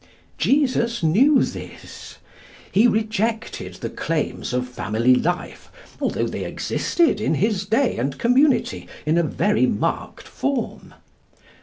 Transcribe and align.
Jesus 0.39 1.03
knew 1.03 1.43
this. 1.43 2.17
He 2.71 2.87
rejected 2.87 3.75
the 3.75 3.89
claims 3.91 4.51
of 4.51 4.67
family 4.67 5.13
life, 5.13 5.71
although 6.01 6.25
they 6.25 6.43
existed 6.43 7.21
in 7.21 7.35
his 7.35 7.67
day 7.67 7.97
and 7.99 8.17
community 8.17 8.87
in 9.05 9.19
a 9.19 9.23
very 9.23 9.67
marked 9.67 10.27
form. 10.27 10.95